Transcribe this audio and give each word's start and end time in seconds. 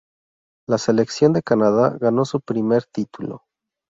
La 0.67 0.79
selección 0.79 1.31
de 1.31 1.43
Canadá 1.43 1.95
ganó 1.99 2.25
su 2.25 2.41
primer 2.41 2.85
título. 2.85 3.43